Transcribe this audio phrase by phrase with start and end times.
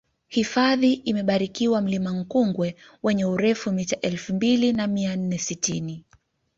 [0.27, 6.03] hifadhi imebarikiwa mlima nkungwe wenye urefu mita elfu mbili na mia nne sitini